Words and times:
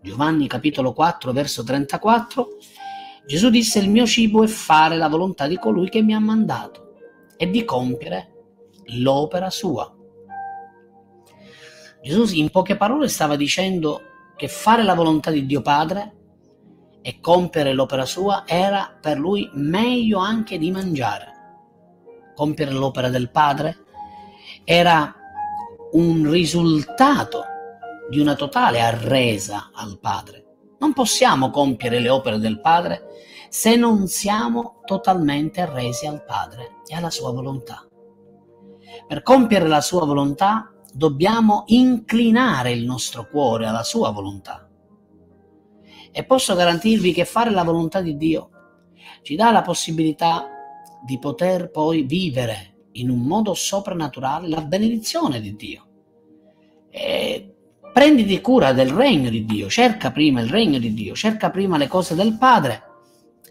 Giovanni 0.00 0.46
capitolo 0.46 0.92
4 0.92 1.32
verso 1.32 1.64
34, 1.64 2.48
Gesù 3.26 3.50
disse 3.50 3.80
il 3.80 3.90
mio 3.90 4.06
cibo 4.06 4.44
è 4.44 4.46
fare 4.46 4.96
la 4.96 5.08
volontà 5.08 5.48
di 5.48 5.58
colui 5.58 5.88
che 5.88 6.02
mi 6.02 6.14
ha 6.14 6.20
mandato 6.20 6.92
e 7.36 7.50
di 7.50 7.64
compiere 7.64 8.32
l'opera 9.00 9.50
sua. 9.50 9.92
Gesù 12.00 12.32
in 12.36 12.48
poche 12.50 12.76
parole 12.76 13.08
stava 13.08 13.34
dicendo 13.34 14.00
che 14.36 14.46
fare 14.46 14.84
la 14.84 14.94
volontà 14.94 15.32
di 15.32 15.44
Dio 15.44 15.62
Padre 15.62 16.14
e 17.02 17.18
compiere 17.20 17.72
l'opera 17.72 18.06
sua 18.06 18.44
era 18.46 18.96
per 19.00 19.18
lui 19.18 19.50
meglio 19.54 20.20
anche 20.20 20.58
di 20.58 20.70
mangiare. 20.70 21.32
Compiere 22.36 22.70
l'opera 22.70 23.08
del 23.08 23.30
Padre 23.30 23.78
era 24.62 25.12
un 25.92 26.30
risultato 26.30 27.44
di 28.08 28.18
una 28.18 28.34
totale 28.34 28.80
arresa 28.80 29.70
al 29.72 29.98
Padre. 30.00 30.44
Non 30.78 30.92
possiamo 30.92 31.50
compiere 31.50 31.98
le 32.00 32.08
opere 32.08 32.38
del 32.38 32.60
Padre 32.60 33.02
se 33.48 33.76
non 33.76 34.06
siamo 34.06 34.80
totalmente 34.84 35.60
arresi 35.60 36.06
al 36.06 36.24
Padre 36.24 36.76
e 36.86 36.94
alla 36.94 37.10
sua 37.10 37.32
volontà. 37.32 37.86
Per 39.06 39.22
compiere 39.22 39.66
la 39.68 39.80
sua 39.80 40.04
volontà 40.04 40.72
dobbiamo 40.92 41.64
inclinare 41.66 42.72
il 42.72 42.84
nostro 42.84 43.28
cuore 43.28 43.66
alla 43.66 43.82
sua 43.82 44.10
volontà. 44.10 44.68
E 46.10 46.24
posso 46.24 46.54
garantirvi 46.54 47.12
che 47.12 47.24
fare 47.24 47.50
la 47.50 47.64
volontà 47.64 48.00
di 48.00 48.16
Dio 48.16 48.50
ci 49.22 49.34
dà 49.36 49.50
la 49.50 49.62
possibilità 49.62 50.48
di 51.04 51.18
poter 51.18 51.70
poi 51.70 52.02
vivere 52.02 52.86
in 52.92 53.10
un 53.10 53.20
modo 53.20 53.54
soprannaturale 53.54 54.48
la 54.48 54.62
benedizione 54.62 55.40
di 55.40 55.54
Dio. 55.54 55.86
E 56.90 57.57
prenditi 57.92 58.40
cura 58.40 58.72
del 58.72 58.90
regno 58.90 59.30
di 59.30 59.44
Dio, 59.44 59.68
cerca 59.68 60.10
prima 60.10 60.40
il 60.40 60.48
regno 60.48 60.78
di 60.78 60.94
Dio, 60.94 61.14
cerca 61.14 61.50
prima 61.50 61.76
le 61.76 61.88
cose 61.88 62.14
del 62.14 62.36
Padre 62.36 62.82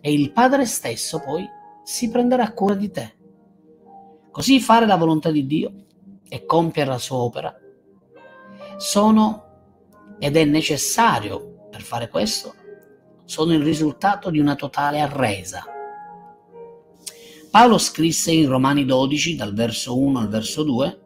e 0.02 0.14
il 0.14 0.32
Padre 0.32 0.66
stesso 0.66 1.20
poi 1.20 1.48
si 1.84 2.10
prenderà 2.10 2.52
cura 2.52 2.76
di 2.76 2.92
te. 2.92 3.16
Così 4.32 4.60
fare 4.60 4.86
la 4.86 4.96
volontà 4.98 5.32
di 5.32 5.46
Dio 5.46 5.72
e 6.30 6.46
compiere 6.46 6.90
la 6.90 6.98
sua 6.98 7.18
opera 7.18 7.56
sono 8.78 9.46
ed 10.20 10.36
è 10.36 10.46
necessario 10.46 11.68
per 11.70 11.82
fare 11.82 12.10
questo 12.10 12.54
sono 13.26 13.54
il 13.54 13.62
risultato 13.62 14.30
di 14.30 14.40
una 14.40 14.56
totale 14.56 15.00
arresa. 15.00 15.66
Paolo 17.52 17.78
scrisse 17.78 18.32
in 18.32 18.48
Romani 18.48 18.86
12 18.86 19.36
dal 19.36 19.54
verso 19.54 19.98
1 19.98 20.20
al 20.20 20.30
verso 20.30 20.64
2 20.64 21.02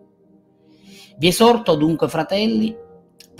Vi 1.17 1.28
esorto 1.28 1.75
dunque 1.75 2.09
fratelli 2.09 2.75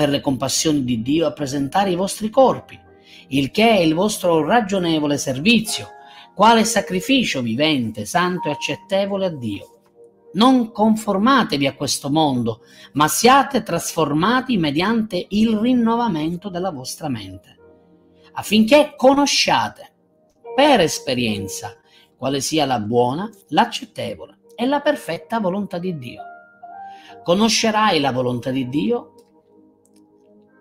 per 0.02 0.10
le 0.10 0.20
compassioni 0.20 0.84
di 0.84 1.04
Dio 1.04 1.28
a 1.28 1.32
presentare 1.32 1.92
i 1.92 1.96
vostri 1.96 2.32
corpi, 2.32 2.80
il 3.28 3.52
che 3.52 3.70
è 3.70 3.80
il 3.82 3.94
vostro 3.94 4.44
ragionevole 4.44 5.16
servizio, 5.20 5.90
quale 6.34 6.66
sacrificio 6.66 7.44
vivente, 7.44 8.06
santo 8.06 8.48
e 8.48 8.52
accettevole 8.52 9.28
a 9.28 9.30
Dio 9.30 9.68
non 10.34 10.72
conformatevi 10.72 11.68
a 11.68 11.76
questo 11.76 12.10
mondo, 12.10 12.62
ma 12.94 13.08
siate 13.08 13.62
trasformati 13.62 14.58
mediante 14.58 15.24
il 15.30 15.58
rinnovamento 15.58 16.50
della 16.50 16.72
vostra 16.72 17.08
mente, 17.08 17.58
affinché 18.32 18.94
conosciate 18.96 19.92
per 20.56 20.80
esperienza 20.80 21.76
quale 22.18 22.40
sia 22.40 22.66
la 22.66 22.80
buona, 22.80 23.30
l'accettevole 23.50 24.40
e 24.56 24.66
la 24.66 24.80
perfetta 24.80 25.40
volontà 25.40 25.78
di 25.78 25.96
Dio. 25.98 26.22
Conoscerai 27.24 28.00
la 28.00 28.12
volontà 28.14 28.50
di 28.52 28.68
Dio 28.70 29.14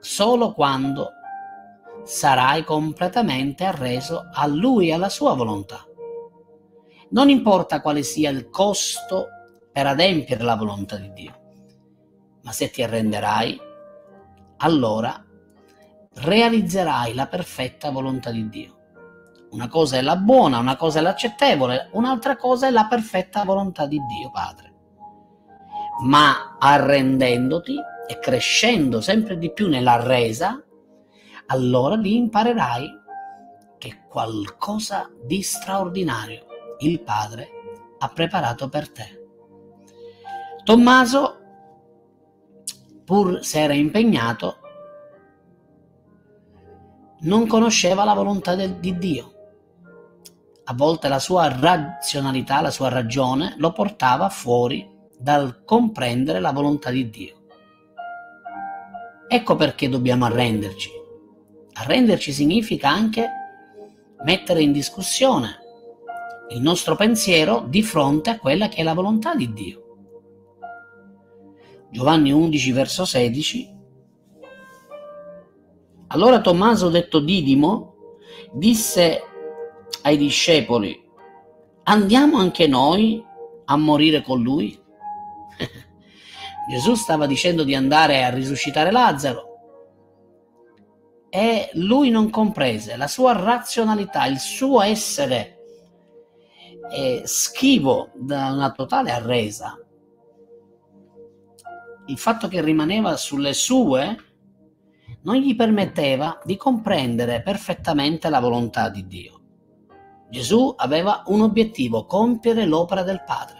solo 0.00 0.52
quando 0.52 1.12
sarai 2.04 2.64
completamente 2.64 3.64
arreso 3.64 4.28
a 4.32 4.46
Lui 4.46 4.88
e 4.88 4.94
alla 4.94 5.08
sua 5.08 5.34
volontà. 5.34 5.84
Non 7.10 7.28
importa 7.28 7.80
quale 7.80 8.02
sia 8.02 8.30
il 8.30 8.48
costo 8.50 9.27
per 9.72 9.86
adempiere 9.86 10.42
la 10.42 10.56
volontà 10.56 10.96
di 10.96 11.12
Dio. 11.12 11.39
Ma 12.42 12.52
se 12.52 12.70
ti 12.70 12.83
arrenderai, 12.83 13.60
allora 14.58 15.24
realizzerai 16.12 17.14
la 17.14 17.27
perfetta 17.27 17.90
volontà 17.90 18.30
di 18.30 18.48
Dio. 18.48 18.77
Una 19.50 19.68
cosa 19.68 19.96
è 19.96 20.02
la 20.02 20.16
buona, 20.16 20.58
una 20.58 20.77
cosa 20.77 21.00
è 21.00 21.02
l'accettevole, 21.02 21.89
un'altra 21.92 22.36
cosa 22.36 22.68
è 22.68 22.70
la 22.70 22.86
perfetta 22.86 23.44
volontà 23.44 23.86
di 23.86 23.98
Dio 24.06 24.30
Padre. 24.30 24.74
Ma 26.02 26.56
arrendendoti 26.58 27.77
e 28.10 28.18
crescendo 28.18 29.00
sempre 29.00 29.38
di 29.38 29.52
più 29.52 29.68
nella 29.68 30.02
resa, 30.02 30.60
allora 31.46 31.94
lì 31.94 32.16
imparerai 32.16 32.88
che 33.78 34.00
qualcosa 34.08 35.08
di 35.22 35.40
straordinario 35.42 36.44
il 36.80 37.00
Padre 37.02 37.48
ha 38.00 38.08
preparato 38.08 38.68
per 38.68 38.90
te. 38.90 39.28
Tommaso, 40.64 41.38
pur 43.04 43.44
se 43.44 43.60
era 43.60 43.74
impegnato, 43.74 44.56
non 47.20 47.46
conosceva 47.46 48.02
la 48.02 48.14
volontà 48.14 48.56
del, 48.56 48.74
di 48.80 48.98
Dio. 48.98 49.34
A 50.64 50.74
volte 50.74 51.06
la 51.06 51.20
sua 51.20 51.48
razionalità, 51.48 52.60
la 52.60 52.72
sua 52.72 52.88
ragione 52.88 53.54
lo 53.58 53.70
portava 53.70 54.28
fuori 54.30 54.98
dal 55.16 55.62
comprendere 55.64 56.40
la 56.40 56.50
volontà 56.50 56.90
di 56.90 57.08
Dio. 57.08 57.39
Ecco 59.33 59.55
perché 59.55 59.89
dobbiamo 59.89 60.24
arrenderci. 60.24 60.91
Arrenderci 61.74 62.33
significa 62.33 62.89
anche 62.89 63.29
mettere 64.24 64.61
in 64.61 64.73
discussione 64.73 65.58
il 66.48 66.61
nostro 66.61 66.96
pensiero 66.96 67.64
di 67.69 67.80
fronte 67.85 68.30
a 68.30 68.40
quella 68.40 68.69
che 68.69 68.79
è 68.79 68.83
la 68.83 68.92
volontà 68.92 69.36
di 69.36 69.52
Dio. 69.52 69.83
Giovanni 71.92 72.33
11 72.33 72.73
verso 72.73 73.05
16. 73.05 73.79
Allora 76.08 76.40
Tommaso, 76.40 76.89
detto 76.89 77.20
Didimo, 77.20 77.95
disse 78.52 79.20
ai 80.02 80.17
discepoli, 80.17 81.01
andiamo 81.85 82.39
anche 82.39 82.67
noi 82.67 83.24
a 83.67 83.77
morire 83.77 84.23
con 84.23 84.42
lui? 84.42 84.77
Gesù 86.70 86.95
stava 86.95 87.27
dicendo 87.27 87.64
di 87.64 87.75
andare 87.75 88.25
a 88.25 88.31
risuscitare 88.31 88.91
Lazzaro 88.91 89.48
e 91.29 91.70
lui 91.75 92.11
non 92.11 92.31
comprese 92.31 92.97
la 92.97 93.08
sua 93.08 93.33
razionalità, 93.33 94.27
il 94.27 94.39
suo 94.39 94.81
essere 94.81 95.58
eh, 96.92 97.23
schivo 97.25 98.11
da 98.14 98.53
una 98.53 98.70
totale 98.70 99.11
arresa 99.11 99.77
il 102.11 102.19
fatto 102.19 102.48
che 102.48 102.61
rimaneva 102.61 103.17
sulle 103.17 103.55
sue 103.55 104.17
non 105.23 105.37
gli 105.37 105.55
permetteva 105.55 106.41
di 106.45 106.57
comprendere 106.57 107.41
perfettamente 107.41 108.29
la 108.29 108.41
volontà 108.41 108.89
di 108.89 109.07
Dio. 109.07 109.41
Gesù 110.29 110.75
aveva 110.77 111.23
un 111.27 111.42
obiettivo, 111.42 112.07
compiere 112.07 112.64
l'opera 112.64 113.02
del 113.02 113.23
Padre. 113.25 113.59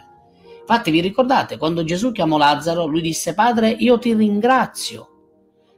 Infatti 0.61 0.91
vi 0.91 1.01
ricordate, 1.01 1.57
quando 1.57 1.83
Gesù 1.83 2.11
chiamò 2.11 2.37
Lazzaro, 2.37 2.85
lui 2.85 3.01
disse, 3.01 3.33
Padre, 3.33 3.69
io 3.69 3.99
ti 3.99 4.13
ringrazio 4.13 5.09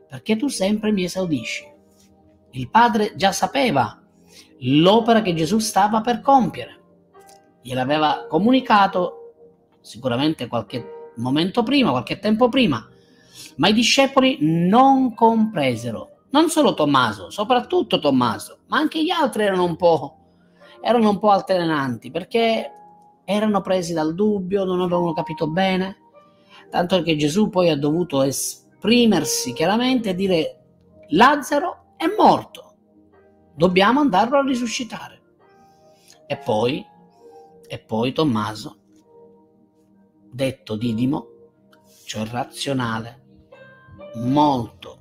perché 0.08 0.36
tu 0.36 0.48
sempre 0.48 0.92
mi 0.92 1.04
esaudisci. 1.04 1.72
Il 2.52 2.70
Padre 2.70 3.14
già 3.16 3.32
sapeva 3.32 4.00
l'opera 4.60 5.22
che 5.22 5.34
Gesù 5.34 5.58
stava 5.58 6.02
per 6.02 6.22
compiere. 6.22 6.82
Gliel'aveva 7.62 8.28
comunicato 8.30 9.34
sicuramente 9.82 10.48
qualche 10.48 11.12
momento 11.16 11.64
prima, 11.64 11.90
qualche 11.90 12.20
tempo 12.20 12.50
prima, 12.50 12.88
ma 13.58 13.68
i 13.68 13.74
discepoli 13.74 14.38
non 14.42 15.14
compresero, 15.14 16.26
non 16.30 16.50
solo 16.50 16.74
Tommaso, 16.74 17.30
soprattutto 17.30 18.00
Tommaso, 18.00 18.60
ma 18.68 18.78
anche 18.78 19.04
gli 19.04 19.10
altri 19.10 19.44
erano 19.44 19.64
un 19.64 19.76
po', 19.76 20.18
erano 20.82 21.10
un 21.10 21.20
po' 21.20 21.30
alternanti 21.30 22.12
perché 22.12 22.72
erano 23.26 23.62
presi 23.62 23.94
dal 23.94 24.14
dubbio, 24.14 24.64
non 24.64 24.82
avevano 24.82 25.14
capito 25.14 25.48
bene, 25.48 25.98
tanto 26.70 27.02
che 27.02 27.16
Gesù 27.16 27.50
poi 27.50 27.70
ha 27.70 27.78
dovuto 27.78 28.22
esprimersi 28.22 29.54
chiaramente 29.54 30.10
e 30.10 30.16
dire 30.16 30.64
Lazzaro 31.10 31.94
è 31.98 32.06
morto, 32.18 32.76
dobbiamo 33.56 34.00
andarlo 34.00 34.38
a 34.38 34.44
risuscitare. 34.44 35.22
E 36.26 36.38
poi, 36.38 36.86
e 37.68 37.80
poi 37.80 38.12
Tommaso 38.14 38.78
detto 40.34 40.76
Didimo, 40.76 41.28
cioè 42.06 42.26
razionale, 42.26 43.22
molto 44.16 45.00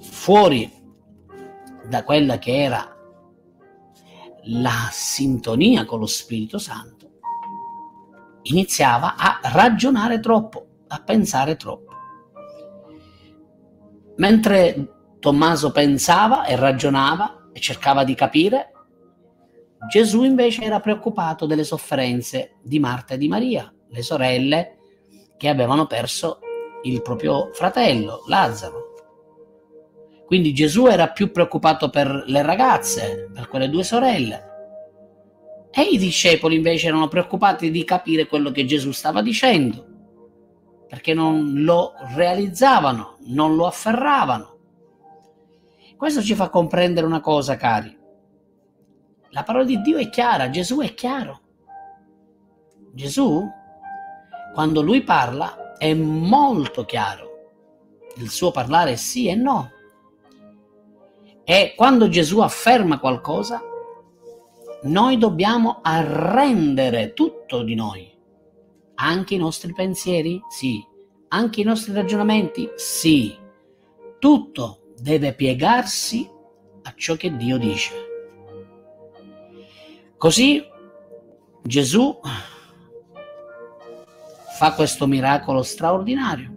fuori 0.00 0.70
da 1.88 2.04
quella 2.04 2.38
che 2.38 2.62
era 2.62 2.97
la 4.44 4.88
sintonia 4.90 5.84
con 5.84 5.98
lo 6.00 6.06
Spirito 6.06 6.58
Santo, 6.58 7.10
iniziava 8.42 9.16
a 9.16 9.40
ragionare 9.42 10.20
troppo, 10.20 10.66
a 10.88 11.02
pensare 11.02 11.56
troppo. 11.56 11.92
Mentre 14.16 15.16
Tommaso 15.20 15.70
pensava 15.70 16.44
e 16.44 16.56
ragionava 16.56 17.48
e 17.52 17.60
cercava 17.60 18.04
di 18.04 18.14
capire, 18.14 18.72
Gesù 19.88 20.24
invece 20.24 20.62
era 20.62 20.80
preoccupato 20.80 21.46
delle 21.46 21.64
sofferenze 21.64 22.56
di 22.62 22.78
Marta 22.78 23.14
e 23.14 23.18
di 23.18 23.28
Maria, 23.28 23.72
le 23.88 24.02
sorelle 24.02 24.76
che 25.36 25.48
avevano 25.48 25.86
perso 25.86 26.40
il 26.82 27.00
proprio 27.02 27.50
fratello, 27.52 28.24
Lazzaro. 28.26 28.87
Quindi 30.28 30.52
Gesù 30.52 30.88
era 30.88 31.08
più 31.08 31.32
preoccupato 31.32 31.88
per 31.88 32.24
le 32.26 32.42
ragazze, 32.42 33.30
per 33.32 33.48
quelle 33.48 33.70
due 33.70 33.82
sorelle. 33.82 34.44
E 35.70 35.80
i 35.84 35.96
discepoli 35.96 36.56
invece 36.56 36.88
erano 36.88 37.08
preoccupati 37.08 37.70
di 37.70 37.82
capire 37.82 38.26
quello 38.26 38.50
che 38.50 38.66
Gesù 38.66 38.90
stava 38.90 39.22
dicendo, 39.22 39.86
perché 40.86 41.14
non 41.14 41.62
lo 41.62 41.94
realizzavano, 42.14 43.16
non 43.28 43.56
lo 43.56 43.66
afferravano. 43.66 44.58
Questo 45.96 46.20
ci 46.20 46.34
fa 46.34 46.50
comprendere 46.50 47.06
una 47.06 47.20
cosa, 47.20 47.56
cari. 47.56 47.96
La 49.30 49.44
parola 49.44 49.64
di 49.64 49.80
Dio 49.80 49.96
è 49.96 50.10
chiara, 50.10 50.50
Gesù 50.50 50.80
è 50.80 50.92
chiaro. 50.92 51.40
Gesù, 52.92 53.48
quando 54.52 54.82
lui 54.82 55.02
parla, 55.02 55.72
è 55.78 55.94
molto 55.94 56.84
chiaro. 56.84 57.26
Il 58.16 58.28
suo 58.28 58.50
parlare 58.50 58.92
è 58.92 58.96
sì 58.96 59.28
e 59.28 59.34
no. 59.34 59.70
E 61.50 61.72
quando 61.74 62.10
Gesù 62.10 62.40
afferma 62.40 62.98
qualcosa, 62.98 63.62
noi 64.82 65.16
dobbiamo 65.16 65.78
arrendere 65.80 67.14
tutto 67.14 67.62
di 67.62 67.74
noi, 67.74 68.14
anche 68.96 69.34
i 69.34 69.38
nostri 69.38 69.72
pensieri, 69.72 70.42
sì, 70.50 70.84
anche 71.28 71.62
i 71.62 71.64
nostri 71.64 71.94
ragionamenti, 71.94 72.68
sì. 72.74 73.34
Tutto 74.18 74.92
deve 75.00 75.32
piegarsi 75.32 76.30
a 76.82 76.92
ciò 76.94 77.14
che 77.14 77.34
Dio 77.34 77.56
dice. 77.56 77.94
Così 80.18 80.62
Gesù 81.62 82.20
fa 84.58 84.74
questo 84.74 85.06
miracolo 85.06 85.62
straordinario. 85.62 86.56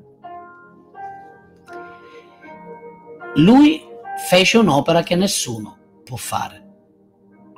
Lui 3.35 3.87
fece 4.31 4.59
un'opera 4.59 5.03
che 5.03 5.17
nessuno 5.17 5.99
può 6.05 6.15
fare, 6.15 6.65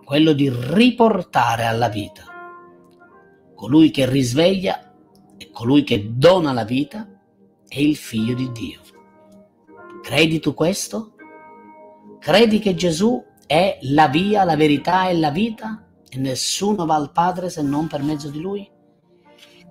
quello 0.04 0.34
di 0.34 0.52
riportare 0.52 1.66
alla 1.66 1.88
vita 1.88 2.24
colui 3.54 3.92
che 3.92 4.10
risveglia 4.10 4.92
e 5.38 5.52
colui 5.52 5.84
che 5.84 6.18
dona 6.18 6.52
la 6.52 6.64
vita 6.64 7.08
è 7.68 7.80
il 7.80 7.96
figlio 7.96 8.34
di 8.34 8.52
Dio. 8.52 8.80
Credi 10.02 10.40
tu 10.40 10.56
questo? 10.56 11.14
Credi 12.18 12.58
che 12.58 12.74
Gesù 12.74 13.24
è 13.46 13.78
la 13.82 14.08
via, 14.08 14.44
la 14.44 14.56
verità 14.56 15.10
e 15.10 15.16
la 15.20 15.30
vita? 15.30 15.88
e 16.10 16.18
nessuno 16.18 16.88
va 16.88 16.96
al 16.96 17.12
Padre 17.12 17.52
se 17.52 17.62
non 17.62 17.86
per 17.86 18.02
mezzo 18.02 18.32
di 18.32 18.42
Lui? 18.42 18.68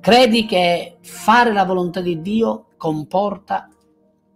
Credi 0.00 0.46
che 0.46 0.98
fare 1.00 1.52
la 1.52 1.64
volontà 1.64 2.00
di 2.00 2.20
Dio 2.20 2.68
comporta 2.76 3.68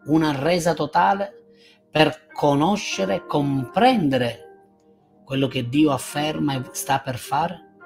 una 0.07 0.33
resa 0.37 0.75
totale 0.75 1.37
per 1.97 2.27
conoscere, 2.31 3.25
comprendere 3.25 4.41
quello 5.25 5.47
che 5.47 5.67
Dio 5.67 5.93
afferma 5.93 6.55
e 6.55 6.63
sta 6.73 6.99
per 7.01 7.17
fare? 7.17 7.77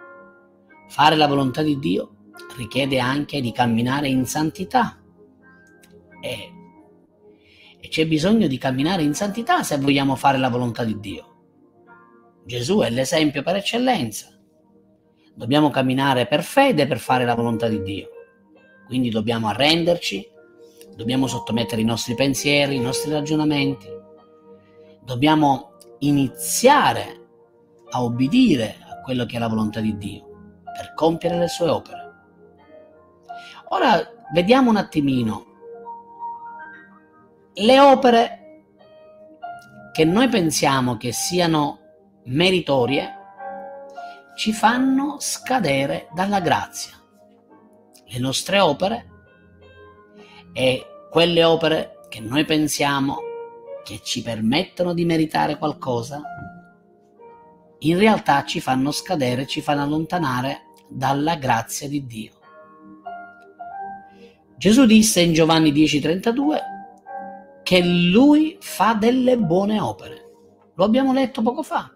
Fare 0.89 1.15
la 1.15 1.29
volontà 1.29 1.63
di 1.63 1.79
Dio 1.79 2.33
richiede 2.57 2.99
anche 2.99 3.41
di 3.41 3.53
camminare 3.53 4.09
in 4.09 4.27
santità 4.27 5.01
e, 6.21 6.53
e 7.81 7.89
c'è 7.89 8.05
bisogno 8.09 8.49
di 8.49 8.59
camminare 8.59 9.05
in 9.05 9.15
santità 9.15 9.63
se 9.63 9.79
vogliamo 9.79 10.17
fare 10.17 10.39
la 10.39 10.49
volontà 10.49 10.83
di 10.83 10.99
Dio. 10.99 11.27
Gesù 12.45 12.81
è 12.81 12.91
l'esempio 12.91 13.45
per 13.45 13.55
eccellenza. 13.55 14.37
Dobbiamo 15.37 15.71
camminare 15.71 16.27
per 16.27 16.43
fede 16.43 16.89
per 16.89 16.99
fare 16.99 17.25
la 17.25 17.37
volontà 17.37 17.69
di 17.69 17.81
Dio. 17.81 18.09
Quindi 18.89 19.09
dobbiamo 19.09 19.47
arrenderci, 19.47 20.29
dobbiamo 20.97 21.29
sottomettere 21.29 21.81
i 21.81 21.85
nostri 21.85 22.17
pensieri, 22.17 22.75
i 22.75 22.81
nostri 22.81 23.13
ragionamenti, 23.13 23.99
dobbiamo 25.11 25.73
iniziare 26.01 27.27
a 27.91 28.05
obbedire 28.05 28.77
a 28.89 29.01
quello 29.01 29.27
che 29.27 29.37
è 29.37 29.39
la 29.41 29.49
volontà 29.49 29.81
di 29.81 29.99
Dio 29.99 30.61
per 30.63 30.95
compiere 30.95 31.37
le 31.37 31.49
sue 31.49 31.69
opere. 31.69 32.13
Ora 33.71 34.01
vediamo 34.33 34.71
un 34.71 34.77
attimino 34.77 35.47
le 37.55 37.81
opere 37.81 38.63
che 39.93 40.05
noi 40.05 40.29
pensiamo 40.29 40.97
che 40.97 41.11
siano 41.11 41.79
meritorie 42.27 43.17
ci 44.37 44.53
fanno 44.53 45.17
scadere 45.19 46.09
dalla 46.15 46.39
grazia. 46.39 46.93
Le 48.05 48.19
nostre 48.21 48.61
opere 48.61 49.09
e 50.53 50.87
quelle 51.11 51.43
opere 51.43 51.99
che 52.09 52.21
noi 52.21 52.45
pensiamo 52.45 53.29
che 53.85 54.01
ci 54.03 54.23
permettono 54.23 54.95
di 54.95 55.05
meritare 55.05 55.59
qualcosa, 55.59 56.23
in 57.81 57.99
realtà 57.99 58.45
ci 58.45 58.61
fanno 58.61 58.91
scadere, 58.91 59.47
ci 59.47 59.63
fanno 59.63 59.83
allontanare 59.83 60.63
dalla 60.89 61.37
grazia 61.37 61.89
di 61.89 62.05
Dio. 62.07 62.33
Gesù 64.57 64.85
disse 64.85 65.21
in 65.21 65.33
Giovanni 65.33 65.73
10:32 65.73 66.61
che 67.63 67.83
lui 67.83 68.59
fa 68.61 68.95
delle 68.95 69.39
buone 69.39 69.81
opere. 69.81 70.29
Lo 70.75 70.85
abbiamo 70.85 71.13
letto 71.13 71.41
poco 71.41 71.63
fa. 71.63 71.91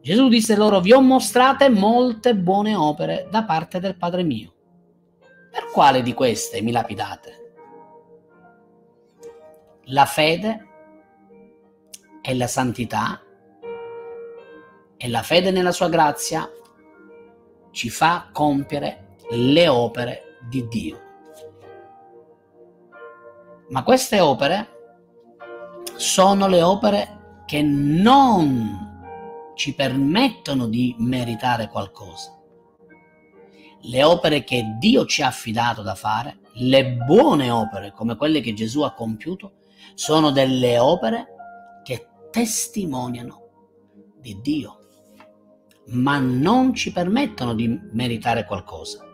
Gesù 0.00 0.28
disse 0.28 0.56
loro, 0.56 0.80
vi 0.80 0.92
ho 0.92 1.00
mostrate 1.00 1.68
molte 1.68 2.34
buone 2.34 2.74
opere 2.74 3.28
da 3.30 3.44
parte 3.44 3.78
del 3.78 3.96
Padre 3.96 4.22
mio. 4.22 4.52
Per 5.50 5.70
quale 5.70 6.02
di 6.02 6.14
queste 6.14 6.62
mi 6.62 6.72
lapidate? 6.72 7.54
La 9.86 10.06
fede 10.06 10.71
e 12.22 12.34
la 12.36 12.46
santità 12.46 13.20
e 14.96 15.08
la 15.08 15.22
fede 15.22 15.50
nella 15.50 15.72
sua 15.72 15.88
grazia 15.88 16.48
ci 17.72 17.90
fa 17.90 18.28
compiere 18.32 19.16
le 19.30 19.66
opere 19.66 20.38
di 20.48 20.68
Dio. 20.68 21.00
Ma 23.70 23.82
queste 23.82 24.20
opere 24.20 24.68
sono 25.96 26.46
le 26.46 26.62
opere 26.62 27.42
che 27.46 27.62
non 27.62 28.90
ci 29.54 29.74
permettono 29.74 30.66
di 30.66 30.94
meritare 30.98 31.68
qualcosa. 31.68 32.38
Le 33.84 34.04
opere 34.04 34.44
che 34.44 34.76
Dio 34.78 35.04
ci 35.06 35.22
ha 35.22 35.26
affidato 35.26 35.82
da 35.82 35.94
fare, 35.94 36.38
le 36.54 36.92
buone 36.92 37.50
opere 37.50 37.92
come 37.92 38.16
quelle 38.16 38.40
che 38.40 38.52
Gesù 38.52 38.82
ha 38.82 38.92
compiuto, 38.92 39.54
sono 39.94 40.30
delle 40.30 40.78
opere 40.78 41.32
testimoniano 42.32 43.40
di 44.18 44.40
Dio, 44.40 44.78
ma 45.88 46.18
non 46.18 46.74
ci 46.74 46.90
permettono 46.90 47.54
di 47.54 47.68
meritare 47.92 48.46
qualcosa. 48.46 49.04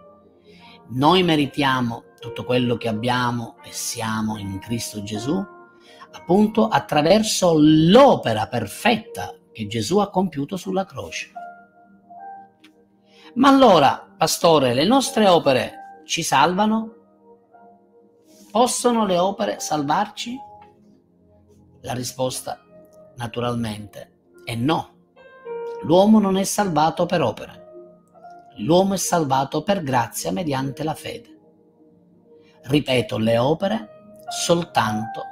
Noi 0.90 1.22
meritiamo 1.24 2.04
tutto 2.20 2.44
quello 2.44 2.76
che 2.76 2.88
abbiamo 2.88 3.56
e 3.64 3.72
siamo 3.72 4.38
in 4.38 4.58
Cristo 4.60 5.02
Gesù, 5.02 5.36
appunto 6.12 6.68
attraverso 6.68 7.54
l'opera 7.58 8.46
perfetta 8.46 9.34
che 9.52 9.66
Gesù 9.66 9.98
ha 9.98 10.10
compiuto 10.10 10.56
sulla 10.56 10.84
croce. 10.84 11.32
Ma 13.34 13.48
allora, 13.48 14.14
pastore, 14.16 14.74
le 14.74 14.84
nostre 14.84 15.26
opere 15.26 16.02
ci 16.06 16.22
salvano? 16.22 16.94
Possono 18.50 19.04
le 19.04 19.18
opere 19.18 19.58
salvarci? 19.58 20.36
La 21.82 21.92
risposta, 21.92 22.60
naturalmente, 23.18 24.12
è 24.44 24.54
no. 24.54 24.96
L'uomo 25.82 26.18
non 26.18 26.36
è 26.36 26.44
salvato 26.44 27.04
per 27.04 27.20
opere. 27.20 27.66
L'uomo 28.56 28.94
è 28.94 28.96
salvato 28.96 29.62
per 29.62 29.82
grazia 29.82 30.32
mediante 30.32 30.82
la 30.82 30.94
fede. 30.94 31.38
Ripeto, 32.62 33.18
le 33.18 33.38
opere 33.38 33.88
soltanto 34.28 35.22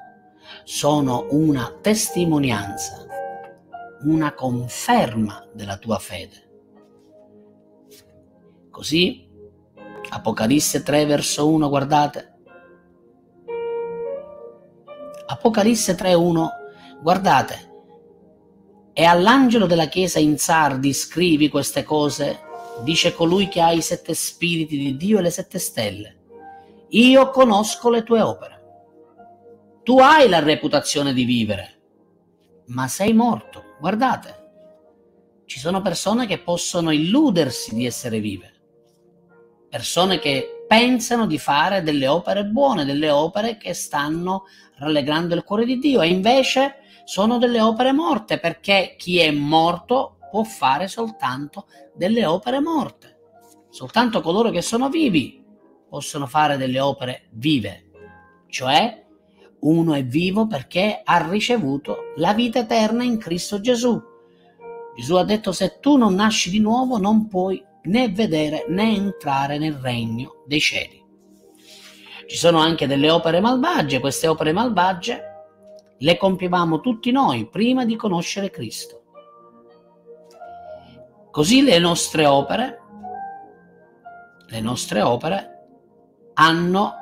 sono 0.65 1.27
una 1.31 1.75
testimonianza 1.81 3.07
una 4.03 4.35
conferma 4.35 5.47
della 5.53 5.79
tua 5.79 5.99
fede. 5.99 6.45
Così, 8.71 9.25
Apocalisse 10.11 10.83
3 10.83 11.07
verso 11.07 11.49
1, 11.49 11.69
guardate. 11.69 12.35
Apocalisse 15.27 15.95
3 15.95 16.15
1, 16.15 16.51
guardate. 17.01 17.75
E 18.99 19.05
all'angelo 19.05 19.67
della 19.67 19.89
chiesa 19.89 20.19
in 20.19 20.39
Sardi 20.39 20.95
scrivi 20.95 21.51
queste 21.51 21.83
cose, 21.83 22.41
dice 22.83 23.13
colui 23.13 23.47
che 23.47 23.61
ha 23.61 23.71
i 23.71 23.83
sette 23.83 24.15
spiriti 24.15 24.79
di 24.79 24.97
Dio 24.97 25.19
e 25.19 25.21
le 25.21 25.29
sette 25.29 25.59
stelle. 25.59 26.17
Io 26.89 27.29
conosco 27.29 27.91
le 27.91 28.03
tue 28.05 28.23
opere. 28.23 28.63
Tu 29.83 29.99
hai 29.99 30.31
la 30.31 30.39
reputazione 30.39 31.13
di 31.13 31.25
vivere, 31.25 31.79
ma 32.69 32.89
sei 32.89 33.13
morto. 33.13 33.77
Guardate, 33.79 34.45
ci 35.45 35.59
sono 35.59 35.83
persone 35.83 36.27
che 36.27 36.39
possono 36.39 36.91
illudersi 36.91 37.75
di 37.75 37.85
essere 37.85 38.19
vive, 38.19 38.51
persone 39.69 40.19
che 40.19 40.65
pensano 40.67 41.27
di 41.27 41.37
fare 41.37 41.83
delle 41.83 42.09
opere 42.09 42.47
buone, 42.47 42.87
delle 42.87 43.11
opere 43.11 43.59
che 43.59 43.75
stanno 43.75 44.45
rallegrando 44.79 45.35
il 45.35 45.45
cuore 45.45 45.67
di 45.67 45.77
Dio 45.77 46.01
e 46.01 46.09
invece 46.09 46.77
sono 47.07 47.39
delle 47.39 47.61
opere 47.61 47.93
morte 47.93 48.41
perché 48.41 48.97
chi 48.99 49.21
è 49.21 49.31
morto 49.31 50.19
può 50.29 50.43
fare 50.43 50.89
soltanto 50.89 51.67
delle 51.95 52.27
opere 52.27 52.61
morte. 52.61 53.19
Soltanto 53.71 54.21
coloro 54.21 54.51
che 54.51 54.61
sono 54.61 54.89
vivi 54.89 55.41
possono 55.89 56.27
fare 56.27 56.57
delle 56.57 56.81
opere 56.81 57.29
vive, 57.31 57.91
cioè 58.49 59.07
uno 59.61 59.95
è 59.95 60.05
vivo 60.05 60.49
perché 60.49 61.01
ha 61.05 61.29
ricevuto 61.31 62.13
la 62.17 62.35
vita 62.35 62.59
eterna 62.59 63.05
in 63.05 63.19
Cristo 63.19 63.61
Gesù. 63.61 64.03
Gesù 64.97 65.15
ha 65.15 65.25
detto 65.25 65.53
se 65.53 65.79
tu 65.79 65.97
non 65.97 66.15
nasci 66.15 66.51
di 66.51 66.59
nuovo 66.59 66.99
non 66.99 67.29
puoi 67.29 67.65
né 67.85 68.09
vedere 68.09 68.65
né 68.69 68.97
entrare 68.97 69.59
nel 69.59 69.75
regno 69.75 70.43
dei 70.45 70.61
cieli. 70.61 71.05
Ci 72.27 72.37
sono 72.37 72.59
anche 72.59 72.89
delle 72.89 73.11
opere 73.11 73.39
malvagie, 73.39 74.01
queste 74.01 74.27
opere 74.27 74.51
malvagie 74.51 75.35
le 75.99 76.17
compivamo 76.17 76.81
tutti 76.81 77.11
noi 77.11 77.47
prima 77.47 77.85
di 77.85 77.97
conoscere 77.97 78.51
Cristo. 78.51 79.03
Così 81.31 81.63
le 81.63 81.79
nostre 81.79 82.27
opere 82.27 82.81
le 84.49 84.61
nostre 84.61 85.03
opere 85.03 85.51
hanno 86.35 86.95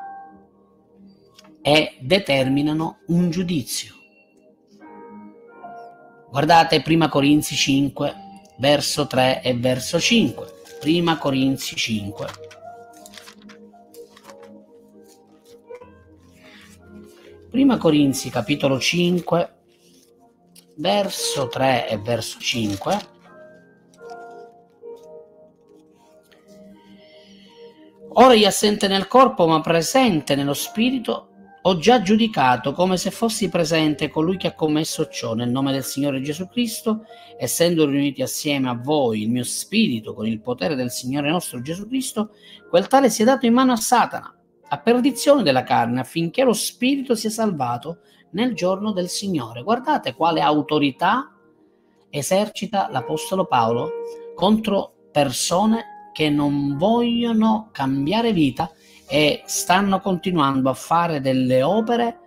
e 1.60 1.96
determinano 2.00 2.98
un 3.08 3.30
giudizio. 3.30 3.94
Guardate 6.30 6.82
prima 6.82 7.08
Corinzi 7.08 7.54
5, 7.54 8.14
verso 8.58 9.06
3 9.06 9.42
e 9.42 9.54
verso 9.54 10.00
5. 10.00 10.52
Prima 10.80 11.16
Corinzi 11.16 11.76
5. 11.76 12.43
Prima 17.54 17.78
Corinzi 17.78 18.30
capitolo 18.30 18.80
5, 18.80 19.54
verso 20.78 21.46
3 21.46 21.88
e 21.88 21.98
verso 21.98 22.40
5 22.40 22.98
Ora 28.14 28.34
io 28.34 28.48
assente 28.48 28.88
nel 28.88 29.06
corpo, 29.06 29.46
ma 29.46 29.60
presente 29.60 30.34
nello 30.34 30.52
spirito, 30.52 31.28
ho 31.62 31.78
già 31.78 32.02
giudicato 32.02 32.72
come 32.72 32.96
se 32.96 33.12
fossi 33.12 33.48
presente 33.48 34.10
colui 34.10 34.36
che 34.36 34.48
ha 34.48 34.54
commesso 34.54 35.06
ciò 35.06 35.34
nel 35.34 35.50
nome 35.50 35.70
del 35.70 35.84
Signore 35.84 36.20
Gesù 36.22 36.48
Cristo, 36.48 37.04
essendo 37.38 37.86
riuniti 37.86 38.20
assieme 38.20 38.68
a 38.68 38.74
voi 38.74 39.22
il 39.22 39.30
mio 39.30 39.44
spirito 39.44 40.12
con 40.12 40.26
il 40.26 40.40
potere 40.40 40.74
del 40.74 40.90
Signore 40.90 41.30
nostro 41.30 41.62
Gesù 41.62 41.86
Cristo, 41.86 42.30
quel 42.68 42.88
tale 42.88 43.10
si 43.10 43.22
è 43.22 43.24
dato 43.24 43.46
in 43.46 43.52
mano 43.52 43.70
a 43.70 43.76
Satana, 43.76 44.33
a 44.68 44.78
perdizione 44.78 45.42
della 45.42 45.62
carne, 45.62 46.00
affinché 46.00 46.44
lo 46.44 46.52
spirito 46.52 47.14
sia 47.14 47.30
salvato 47.30 47.98
nel 48.30 48.54
giorno 48.54 48.92
del 48.92 49.08
Signore. 49.08 49.62
Guardate 49.62 50.14
quale 50.14 50.40
autorità 50.40 51.32
esercita 52.10 52.88
l'Apostolo 52.90 53.46
Paolo 53.46 53.90
contro 54.34 54.94
persone 55.10 56.10
che 56.12 56.30
non 56.30 56.76
vogliono 56.76 57.70
cambiare 57.72 58.32
vita 58.32 58.70
e 59.06 59.42
stanno 59.46 60.00
continuando 60.00 60.70
a 60.70 60.74
fare 60.74 61.20
delle 61.20 61.62
opere 61.62 62.20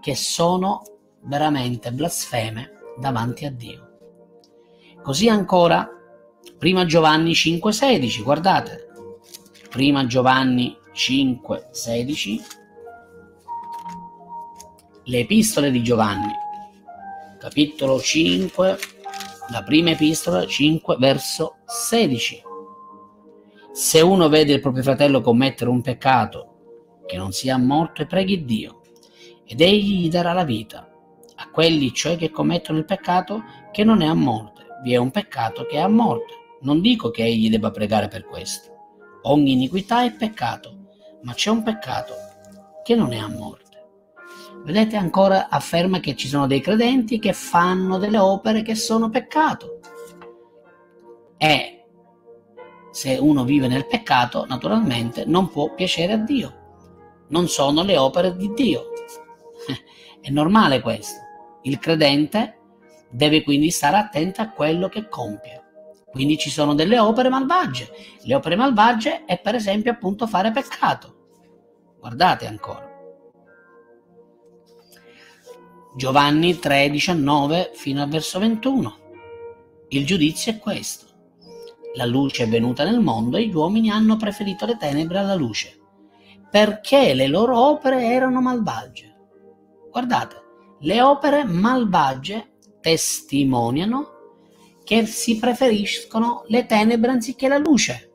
che 0.00 0.14
sono 0.14 0.82
veramente 1.22 1.90
blasfeme 1.90 2.72
davanti 2.98 3.46
a 3.46 3.50
Dio. 3.50 3.98
Così 5.02 5.28
ancora, 5.28 5.88
prima 6.58 6.84
Giovanni 6.84 7.32
5,16, 7.32 8.22
guardate, 8.22 8.88
prima 9.70 10.06
Giovanni 10.06 10.76
5,16, 10.94 12.40
le 15.04 15.18
epistole 15.18 15.72
di 15.72 15.82
Giovanni, 15.82 16.32
capitolo 17.40 18.00
5, 18.00 18.78
la 19.50 19.62
prima 19.64 19.90
epistola 19.90 20.46
5, 20.46 20.96
verso 20.98 21.56
16. 21.66 22.42
Se 23.72 24.00
uno 24.00 24.28
vede 24.28 24.52
il 24.52 24.60
proprio 24.60 24.84
fratello 24.84 25.20
commettere 25.20 25.68
un 25.68 25.82
peccato 25.82 27.02
che 27.06 27.16
non 27.16 27.32
sia 27.32 27.58
morto 27.58 28.02
e 28.02 28.06
preghi 28.06 28.44
Dio, 28.44 28.80
ed 29.44 29.60
egli 29.60 30.02
gli 30.02 30.08
darà 30.08 30.32
la 30.32 30.44
vita. 30.44 30.88
A 31.36 31.50
quelli 31.50 31.92
cioè 31.92 32.16
che 32.16 32.30
commettono 32.30 32.78
il 32.78 32.84
peccato 32.84 33.42
che 33.72 33.82
non 33.82 34.00
è 34.00 34.06
a 34.06 34.14
morte. 34.14 34.64
Vi 34.84 34.92
è 34.92 34.96
un 34.96 35.10
peccato 35.10 35.66
che 35.66 35.76
è 35.76 35.80
a 35.80 35.88
morte. 35.88 36.32
Non 36.60 36.80
dico 36.80 37.10
che 37.10 37.24
egli 37.24 37.50
debba 37.50 37.72
pregare 37.72 38.06
per 38.06 38.24
questo. 38.24 38.72
Ogni 39.22 39.52
iniquità 39.52 40.04
è 40.04 40.12
peccato, 40.12 40.73
ma 41.24 41.34
c'è 41.34 41.50
un 41.50 41.62
peccato 41.62 42.14
che 42.82 42.94
non 42.94 43.12
è 43.12 43.18
a 43.18 43.28
morte. 43.28 43.62
Vedete 44.62 44.96
ancora 44.96 45.48
afferma 45.48 46.00
che 46.00 46.14
ci 46.14 46.28
sono 46.28 46.46
dei 46.46 46.60
credenti 46.60 47.18
che 47.18 47.32
fanno 47.32 47.98
delle 47.98 48.18
opere 48.18 48.62
che 48.62 48.74
sono 48.74 49.10
peccato. 49.10 49.80
E 51.36 51.84
se 52.90 53.16
uno 53.16 53.44
vive 53.44 53.68
nel 53.68 53.86
peccato, 53.86 54.46
naturalmente 54.46 55.24
non 55.26 55.48
può 55.48 55.74
piacere 55.74 56.12
a 56.12 56.18
Dio. 56.18 56.62
Non 57.28 57.48
sono 57.48 57.82
le 57.82 57.98
opere 57.98 58.36
di 58.36 58.52
Dio. 58.54 58.90
È 60.20 60.30
normale 60.30 60.80
questo. 60.80 61.20
Il 61.62 61.78
credente 61.78 62.58
deve 63.10 63.42
quindi 63.42 63.70
stare 63.70 63.96
attento 63.96 64.40
a 64.40 64.50
quello 64.50 64.88
che 64.88 65.08
compie. 65.08 65.62
Quindi 66.10 66.38
ci 66.38 66.48
sono 66.48 66.74
delle 66.74 66.98
opere 66.98 67.28
malvagie. 67.28 67.90
Le 68.22 68.34
opere 68.34 68.54
malvagie 68.54 69.24
è 69.24 69.40
per 69.40 69.56
esempio 69.56 69.90
appunto 69.90 70.28
fare 70.28 70.52
peccato. 70.52 71.13
Guardate 72.04 72.46
ancora. 72.46 72.86
Giovanni 75.96 76.58
3, 76.58 76.90
19 76.90 77.70
fino 77.72 78.02
al 78.02 78.10
verso 78.10 78.38
21. 78.38 78.96
Il 79.88 80.04
giudizio 80.04 80.52
è 80.52 80.58
questo. 80.58 81.06
La 81.94 82.04
luce 82.04 82.42
è 82.44 82.48
venuta 82.48 82.84
nel 82.84 83.00
mondo 83.00 83.38
e 83.38 83.46
gli 83.46 83.54
uomini 83.54 83.88
hanno 83.88 84.18
preferito 84.18 84.66
le 84.66 84.76
tenebre 84.76 85.16
alla 85.16 85.34
luce, 85.34 85.80
perché 86.50 87.14
le 87.14 87.26
loro 87.26 87.58
opere 87.58 88.04
erano 88.04 88.42
malvagie. 88.42 89.16
Guardate, 89.90 90.42
le 90.80 91.00
opere 91.00 91.44
malvagie 91.44 92.50
testimoniano 92.82 94.08
che 94.84 95.06
si 95.06 95.38
preferiscono 95.38 96.44
le 96.48 96.66
tenebre 96.66 97.12
anziché 97.12 97.48
la 97.48 97.56
luce. 97.56 98.13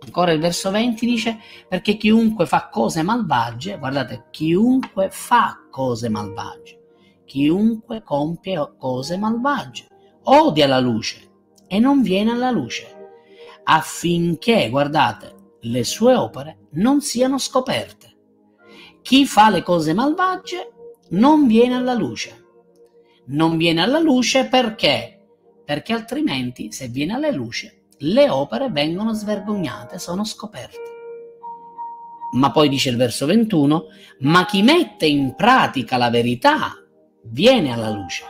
Ancora 0.00 0.32
il 0.32 0.40
verso 0.40 0.70
20 0.70 1.06
dice, 1.06 1.38
perché 1.68 1.96
chiunque 1.96 2.46
fa 2.46 2.68
cose 2.70 3.02
malvagie, 3.02 3.78
guardate, 3.78 4.26
chiunque 4.30 5.08
fa 5.10 5.66
cose 5.70 6.08
malvagie, 6.08 6.78
chiunque 7.24 8.02
compie 8.02 8.74
cose 8.78 9.16
malvagie, 9.16 9.86
odia 10.24 10.66
la 10.66 10.80
luce 10.80 11.30
e 11.66 11.78
non 11.78 12.00
viene 12.00 12.30
alla 12.30 12.50
luce 12.50 12.96
affinché, 13.70 14.68
guardate, 14.70 15.34
le 15.60 15.84
sue 15.84 16.14
opere 16.14 16.68
non 16.72 17.00
siano 17.00 17.38
scoperte. 17.38 18.16
Chi 19.02 19.26
fa 19.26 19.50
le 19.50 19.62
cose 19.62 19.92
malvagie 19.92 20.72
non 21.10 21.46
viene 21.46 21.74
alla 21.74 21.94
luce. 21.94 22.46
Non 23.26 23.56
viene 23.56 23.82
alla 23.82 23.98
luce 23.98 24.46
perché? 24.46 25.22
Perché 25.64 25.92
altrimenti, 25.92 26.72
se 26.72 26.88
viene 26.88 27.14
alla 27.14 27.30
luce, 27.30 27.77
le 27.98 28.28
opere 28.28 28.70
vengono 28.70 29.12
svergognate, 29.12 29.98
sono 29.98 30.24
scoperte. 30.24 30.96
Ma 32.32 32.50
poi 32.50 32.68
dice 32.68 32.90
il 32.90 32.96
verso 32.96 33.26
21, 33.26 33.86
ma 34.20 34.44
chi 34.44 34.62
mette 34.62 35.06
in 35.06 35.34
pratica 35.34 35.96
la 35.96 36.10
verità 36.10 36.74
viene 37.22 37.72
alla 37.72 37.90
luce, 37.90 38.24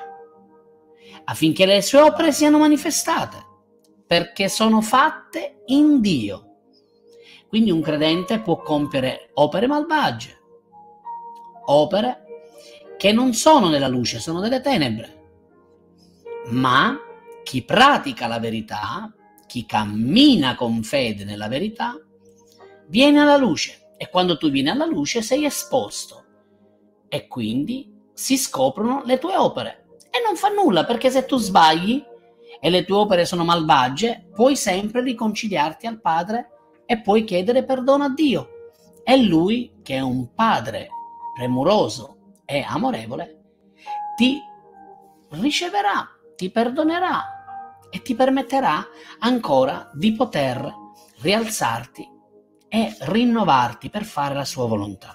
affinché 1.25 1.67
le 1.67 1.83
sue 1.83 2.01
opere 2.01 2.33
siano 2.33 2.59
manifestate 2.59 3.47
perché 4.07 4.49
sono 4.49 4.81
fatte 4.81 5.63
in 5.67 6.01
Dio. 6.01 6.45
Quindi 7.49 7.71
un 7.71 7.83
credente 7.83 8.41
può 8.41 8.61
compiere 8.63 9.31
opere 9.35 9.67
malvagie, 9.67 10.39
opere 11.67 12.25
che 12.97 13.13
non 13.13 13.35
sono 13.35 13.69
della 13.69 13.89
luce, 13.89 14.19
sono 14.19 14.41
delle 14.41 14.61
tenebre. 14.61 15.17
Ma 16.51 16.97
chi 17.43 17.65
pratica 17.65 18.27
la 18.27 18.39
verità, 18.39 19.13
chi 19.49 19.65
cammina 19.65 20.55
con 20.55 20.83
fede 20.83 21.25
nella 21.25 21.49
verità, 21.49 21.99
viene 22.87 23.21
alla 23.21 23.39
luce 23.39 23.95
e 23.97 24.09
quando 24.11 24.37
tu 24.37 24.51
vieni 24.51 24.69
alla 24.69 24.85
luce 24.85 25.23
sei 25.23 25.45
esposto 25.47 26.25
e 27.09 27.27
quindi 27.27 27.93
si 28.13 28.37
scoprono 28.37 29.03
le 29.05 29.19
tue 29.19 29.35
opere. 29.37 29.87
E 30.11 30.23
non 30.25 30.37
fa 30.37 30.49
nulla 30.49 30.85
perché 30.85 31.11
se 31.11 31.25
tu 31.25 31.39
sbagli 31.39 32.05
e 32.61 32.71
le 32.71 32.85
tue 32.85 32.97
opere 32.97 33.25
sono 33.25 33.43
malvagie, 33.43 34.29
puoi 34.35 34.55
sempre 34.55 35.03
riconciliarti 35.03 35.87
al 35.87 36.01
Padre 36.01 36.51
e 36.85 37.01
puoi 37.01 37.25
chiedere 37.25 37.65
perdono 37.65 38.05
a 38.05 38.11
Dio. 38.11 38.49
E 39.03 39.17
Lui, 39.17 39.79
che 39.83 39.97
è 39.97 40.01
un 40.01 40.35
Padre 40.35 40.89
premuroso 41.35 42.35
e 42.45 42.65
amorevole, 42.67 43.41
ti 44.17 44.39
riceverà, 45.31 46.07
ti 46.37 46.51
perdonerà 46.51 47.38
e 47.91 48.03
ti 48.03 48.15
permetterà 48.15 48.87
ancora 49.19 49.91
di 49.95 50.13
poter 50.13 50.73
rialzarti 51.21 52.09
e 52.69 52.97
rinnovarti 53.01 53.91
per 53.91 54.05
fare 54.05 54.35
la 54.35 54.45
sua 54.45 54.67
volontà. 54.67 55.15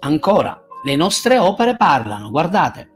Ancora, 0.00 0.64
le 0.82 0.96
nostre 0.96 1.38
opere 1.38 1.76
parlano, 1.76 2.30
guardate, 2.30 2.90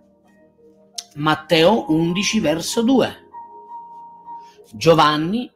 Matteo 1.17 1.91
11 1.93 2.41
verso 2.41 2.83
2. 2.83 3.29
Giovanni, 4.73 5.51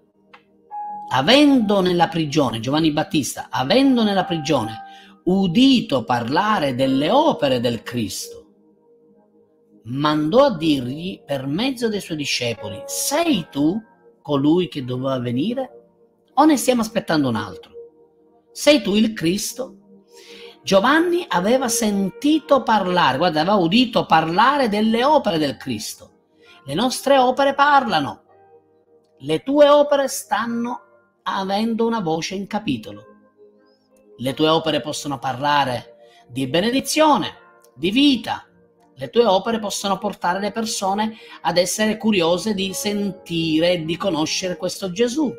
avendo 1.10 1.80
nella 1.80 2.08
prigione, 2.08 2.60
Giovanni 2.60 2.92
Battista, 2.92 3.48
avendo 3.50 4.04
nella 4.04 4.24
prigione 4.24 4.82
udito 5.24 6.04
parlare 6.04 6.74
delle 6.74 7.10
opere 7.10 7.60
del 7.60 7.82
Cristo, 7.82 8.37
mandò 9.88 10.44
a 10.46 10.56
dirgli 10.56 11.22
per 11.24 11.46
mezzo 11.46 11.88
dei 11.88 12.00
suoi 12.00 12.16
discepoli, 12.16 12.82
sei 12.86 13.46
tu 13.50 13.80
colui 14.22 14.68
che 14.68 14.84
doveva 14.84 15.18
venire? 15.18 15.72
O 16.34 16.44
ne 16.44 16.56
stiamo 16.56 16.82
aspettando 16.82 17.28
un 17.28 17.36
altro? 17.36 17.72
Sei 18.52 18.82
tu 18.82 18.94
il 18.94 19.12
Cristo? 19.12 19.76
Giovanni 20.62 21.24
aveva 21.28 21.68
sentito 21.68 22.62
parlare, 22.62 23.16
guarda, 23.16 23.40
aveva 23.40 23.56
udito 23.56 24.04
parlare 24.04 24.68
delle 24.68 25.04
opere 25.04 25.38
del 25.38 25.56
Cristo. 25.56 26.10
Le 26.64 26.74
nostre 26.74 27.16
opere 27.16 27.54
parlano. 27.54 28.24
Le 29.20 29.42
tue 29.42 29.68
opere 29.68 30.08
stanno 30.08 30.80
avendo 31.22 31.86
una 31.86 32.00
voce 32.00 32.34
in 32.34 32.46
capitolo. 32.46 33.04
Le 34.18 34.34
tue 34.34 34.48
opere 34.48 34.80
possono 34.80 35.18
parlare 35.18 35.96
di 36.28 36.46
benedizione, 36.46 37.34
di 37.74 37.90
vita, 37.90 38.47
le 38.98 39.10
tue 39.10 39.24
opere 39.24 39.60
possono 39.60 39.96
portare 39.96 40.40
le 40.40 40.50
persone 40.50 41.16
ad 41.42 41.56
essere 41.56 41.96
curiose 41.96 42.52
di 42.52 42.72
sentire 42.72 43.74
e 43.74 43.84
di 43.84 43.96
conoscere 43.96 44.56
questo 44.56 44.90
Gesù. 44.90 45.32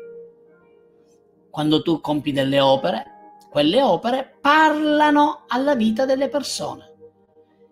Quando 1.50 1.82
tu 1.82 2.00
compi 2.00 2.32
delle 2.32 2.58
opere, 2.58 3.04
quelle 3.50 3.82
opere 3.82 4.38
parlano 4.40 5.44
alla 5.46 5.74
vita 5.74 6.06
delle 6.06 6.28
persone 6.28 6.94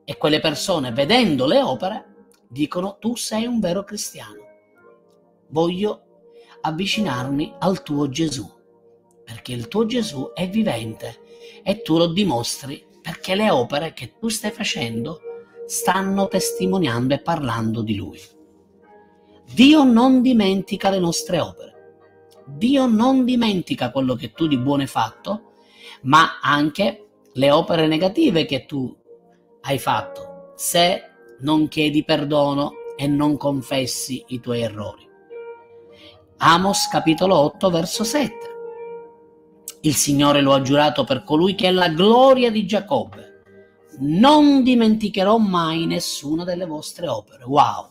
e 0.05 0.19
quelle 0.19 0.41
persone, 0.41 0.93
vedendo 0.93 1.47
le 1.47 1.63
opere, 1.63 2.27
dicono 2.49 2.99
tu 2.99 3.17
sei 3.17 3.47
un 3.47 3.59
vero 3.59 3.83
cristiano. 3.83 4.47
Voglio 5.49 6.03
avvicinarmi 6.61 7.55
al 7.61 7.83
tuo 7.83 8.11
Gesù, 8.11 8.47
perché 9.25 9.53
il 9.53 9.69
tuo 9.69 9.87
Gesù 9.87 10.33
è 10.35 10.47
vivente 10.51 11.21
e 11.63 11.81
tu 11.81 11.97
lo 11.97 12.09
dimostri 12.09 12.87
perché 13.01 13.35
le 13.35 13.49
opere 13.49 13.95
che 13.95 14.19
tu 14.19 14.29
stai 14.29 14.51
facendo 14.51 15.21
stanno 15.69 16.29
testimoniando 16.29 17.13
e 17.13 17.21
parlando 17.21 17.83
di 17.83 17.95
Lui. 17.95 18.19
Dio 19.53 19.85
non 19.85 20.23
dimentica 20.23 20.89
le 20.89 20.99
nostre 20.99 21.41
opere. 21.41 21.75
Dio 22.47 22.87
non 22.87 23.27
dimentica 23.27 23.91
quello 23.91 24.15
che 24.15 24.33
tu 24.33 24.47
di 24.47 24.57
buono 24.57 24.81
hai 24.81 24.89
fatto, 24.89 25.53
ma 26.03 26.41
anche 26.41 27.09
le 27.35 27.51
opere 27.51 27.87
negative 27.87 28.47
che 28.47 28.65
tu 28.65 28.97
hai 29.61 29.79
fatto, 29.79 30.55
se 30.57 31.03
non 31.41 31.69
chiedi 31.69 32.03
perdono 32.03 32.73
e 32.97 33.07
non 33.07 33.37
confessi 33.37 34.25
i 34.29 34.41
tuoi 34.41 34.63
errori. 34.63 35.07
Amos 36.39 36.89
capitolo 36.89 37.37
8 37.37 37.69
verso 37.69 38.05
7. 38.05 38.37
Il 39.83 39.95
Signore 39.95 40.41
lo 40.41 40.55
ha 40.55 40.63
giurato 40.63 41.05
per 41.05 41.25
colui 41.25 41.55
che 41.55 41.69
è 41.69 41.73
la 41.73 41.89
gloria 41.89 42.51
di 42.51 42.65
Giacobbe 42.65 43.28
non 44.01 44.63
dimenticherò 44.63 45.39
mai 45.39 45.87
nessuna 45.87 46.45
delle 46.45 46.67
vostre 46.67 47.09
opere. 47.09 47.45
Wow! 47.45 47.91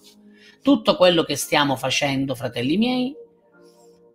Tutto 0.61 0.95
quello 0.95 1.23
che 1.23 1.35
stiamo 1.35 1.75
facendo, 1.75 2.35
fratelli 2.35 2.77
miei, 2.77 3.15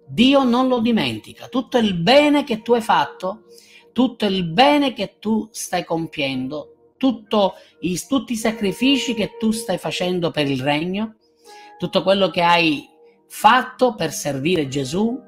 Dio 0.07 0.43
non 0.45 0.69
lo 0.69 0.81
dimentica. 0.81 1.49
Tutto 1.49 1.79
il 1.79 1.95
bene 1.95 2.45
che 2.45 2.63
tu 2.63 2.75
hai 2.75 2.83
fatto, 2.83 3.45
tutto 3.93 4.27
il 4.27 4.45
bene 4.45 4.93
che 4.93 5.17
tu 5.19 5.49
stai 5.51 5.85
compiendo, 5.85 6.95
i, 7.81 8.01
tutti 8.07 8.33
i 8.33 8.37
sacrifici 8.37 9.15
che 9.15 9.37
tu 9.39 9.51
stai 9.51 9.79
facendo 9.79 10.31
per 10.31 10.49
il 10.49 10.63
regno, 10.63 11.17
tutto 11.79 12.03
quello 12.03 12.29
che 12.31 12.43
hai 12.43 12.89
fatto 13.27 13.95
per 13.95 14.13
servire 14.13 14.69
Gesù, 14.69 15.19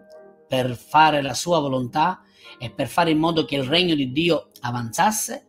per 0.47 0.77
fare 0.77 1.23
la 1.23 1.35
sua 1.35 1.59
volontà 1.59 2.23
e 2.59 2.71
per 2.71 2.87
fare 2.87 3.11
in 3.11 3.19
modo 3.19 3.45
che 3.45 3.57
il 3.57 3.65
regno 3.65 3.95
di 3.95 4.13
Dio 4.13 4.51
avanzasse, 4.61 5.47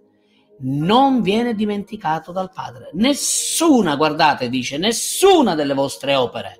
non 0.59 1.21
viene 1.21 1.53
dimenticato 1.53 2.31
dal 2.31 2.51
Padre. 2.51 2.89
Nessuna, 2.93 3.95
guardate, 3.95 4.49
dice, 4.49 4.77
nessuna 4.77 5.55
delle 5.55 5.73
vostre 5.73 6.15
opere 6.15 6.59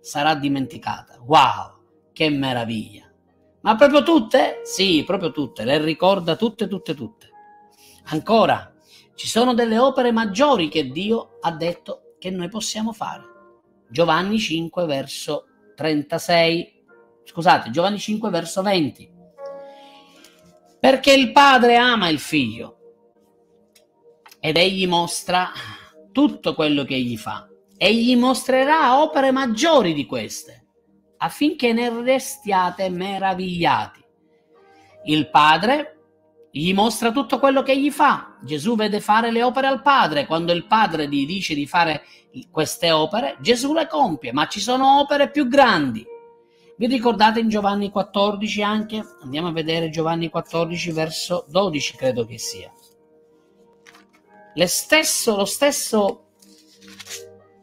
sarà 0.00 0.34
dimenticata. 0.34 1.20
Wow, 1.24 2.10
che 2.12 2.28
meraviglia! 2.30 3.10
Ma 3.60 3.76
proprio 3.76 4.02
tutte? 4.02 4.60
Sì, 4.64 5.02
proprio 5.04 5.30
tutte, 5.30 5.64
le 5.64 5.78
ricorda 5.78 6.36
tutte, 6.36 6.68
tutte, 6.68 6.94
tutte. 6.94 7.30
Ancora, 8.06 8.72
ci 9.14 9.28
sono 9.28 9.52
delle 9.52 9.78
opere 9.78 10.12
maggiori 10.12 10.68
che 10.68 10.90
Dio 10.90 11.38
ha 11.40 11.52
detto 11.52 12.14
che 12.18 12.30
noi 12.30 12.48
possiamo 12.48 12.92
fare. 12.92 13.24
Giovanni 13.90 14.38
5 14.38 14.86
verso 14.86 15.46
36, 15.74 16.84
scusate, 17.24 17.70
Giovanni 17.70 17.98
5 17.98 18.30
verso 18.30 18.62
20. 18.62 19.16
Perché 20.80 21.12
il 21.12 21.32
Padre 21.32 21.76
ama 21.76 22.08
il 22.08 22.20
Figlio 22.20 22.77
ed 24.40 24.56
egli 24.56 24.86
mostra 24.86 25.50
tutto 26.12 26.54
quello 26.54 26.84
che 26.84 26.94
egli 26.94 27.16
fa. 27.16 27.48
Egli 27.76 28.16
mostrerà 28.16 29.00
opere 29.00 29.30
maggiori 29.30 29.94
di 29.94 30.04
queste, 30.06 30.66
affinché 31.18 31.72
ne 31.72 31.90
restiate 32.02 32.88
meravigliati. 32.88 34.04
Il 35.04 35.30
Padre 35.30 35.94
gli 36.50 36.72
mostra 36.74 37.12
tutto 37.12 37.38
quello 37.38 37.62
che 37.62 37.72
egli 37.72 37.90
fa. 37.90 38.36
Gesù 38.42 38.74
vede 38.74 39.00
fare 39.00 39.30
le 39.30 39.42
opere 39.42 39.68
al 39.68 39.82
Padre. 39.82 40.26
Quando 40.26 40.52
il 40.52 40.66
Padre 40.66 41.08
gli 41.08 41.24
dice 41.24 41.54
di 41.54 41.66
fare 41.66 42.02
queste 42.50 42.90
opere, 42.90 43.36
Gesù 43.40 43.72
le 43.72 43.86
compie, 43.86 44.32
ma 44.32 44.46
ci 44.48 44.60
sono 44.60 44.98
opere 44.98 45.30
più 45.30 45.46
grandi. 45.46 46.04
Vi 46.76 46.86
ricordate 46.86 47.40
in 47.40 47.48
Giovanni 47.48 47.90
14 47.90 48.62
anche? 48.62 49.04
Andiamo 49.22 49.48
a 49.48 49.52
vedere 49.52 49.90
Giovanni 49.90 50.28
14 50.28 50.90
verso 50.92 51.44
12, 51.48 51.96
credo 51.96 52.24
che 52.24 52.38
sia 52.38 52.72
stesso, 54.66 55.36
lo 55.36 55.44
stesso 55.44 56.30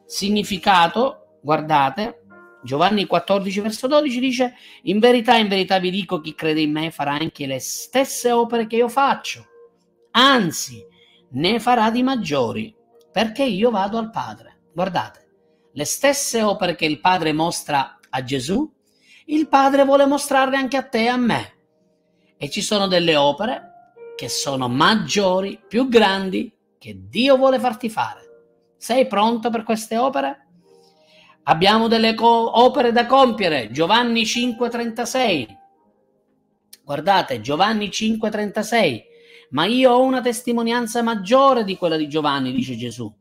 significato, 0.06 1.40
guardate, 1.42 2.22
Giovanni 2.64 3.06
14 3.06 3.60
verso 3.60 3.88
12 3.88 4.20
dice, 4.20 4.54
in 4.84 5.00
verità, 5.00 5.36
in 5.36 5.48
verità 5.48 5.78
vi 5.78 5.92
dico, 5.92 6.20
chi 6.20 6.34
crede 6.34 6.62
in 6.62 6.72
me 6.72 6.90
farà 6.90 7.12
anche 7.12 7.46
le 7.46 7.60
stesse 7.60 8.32
opere 8.32 8.66
che 8.66 8.78
io 8.78 8.88
faccio, 8.88 9.46
anzi, 10.12 10.84
ne 11.32 11.60
farà 11.60 11.92
di 11.92 12.02
maggiori, 12.02 12.74
perché 13.12 13.44
io 13.44 13.70
vado 13.70 13.98
al 13.98 14.10
Padre. 14.10 14.62
Guardate, 14.74 15.28
le 15.74 15.86
stesse 15.86 16.42
opere 16.42 16.76
che 16.76 16.86
il 16.86 17.00
Padre 17.00 17.34
mostra 17.34 18.00
a 18.10 18.24
Gesù, 18.24 18.72
il 19.26 19.48
Padre 19.48 19.86
vuole 19.86 20.06
mostrarle 20.06 20.56
anche 20.56 20.78
a 20.78 20.84
te 20.84 21.04
e 21.04 21.08
a 21.08 21.18
me. 21.18 21.54
E 22.38 22.50
ci 22.50 22.62
sono 22.62 22.88
delle 22.88 23.16
opere 23.16 23.74
che 24.16 24.30
sono 24.30 24.70
maggiori, 24.70 25.62
più 25.68 25.88
grandi, 25.90 26.52
che 26.86 27.08
Dio 27.10 27.36
vuole 27.36 27.58
farti 27.58 27.90
fare. 27.90 28.22
Sei 28.78 29.08
pronto 29.08 29.50
per 29.50 29.64
queste 29.64 29.98
opere? 29.98 30.46
Abbiamo 31.46 31.88
delle 31.88 32.14
co- 32.14 32.60
opere 32.60 32.92
da 32.92 33.08
compiere. 33.08 33.72
Giovanni 33.72 34.24
5:36. 34.24 35.48
Guardate, 36.84 37.42
Giovanni 37.42 37.90
5:36. 37.90 39.04
Ma 39.50 39.66
io 39.66 39.94
ho 39.94 40.04
una 40.04 40.22
testimonianza 40.22 41.02
maggiore 41.02 41.64
di 41.64 41.76
quella 41.76 41.98
di 41.98 42.08
Giovanni, 42.08 42.52
dice 42.52 42.76
Gesù, 42.76 43.12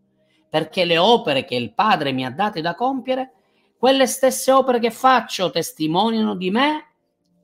perché 0.51 0.85
le 0.85 0.99
opere 0.99 1.47
che 1.47 1.55
il 1.55 1.73
Padre 1.73 2.13
mi 2.13 2.27
ha 2.27 2.31
date 2.31 2.61
da 2.61 2.75
compiere, 2.75 3.33
quelle 3.79 4.07
stesse 4.07 4.53
opere 4.53 4.79
che 4.79 4.91
faccio 4.91 5.51
testimoniano 5.51 6.37
di 6.37 6.51
me 6.51 6.89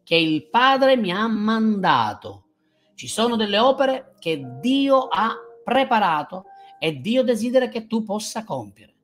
che 0.05 0.17
il 0.17 0.51
Padre 0.51 0.99
mi 0.99 1.13
ha 1.13 1.27
mandato. 1.27 2.45
Ci 2.95 3.09
sono 3.09 3.37
delle 3.37 3.59
opere 3.59 4.17
che 4.19 4.43
Dio 4.61 5.09
ha 5.09 5.35
preparato 5.64 6.44
e 6.79 7.01
Dio 7.01 7.23
desidera 7.23 7.68
che 7.68 7.87
tu 7.87 8.03
possa 8.03 8.44
compiere. 8.44 8.94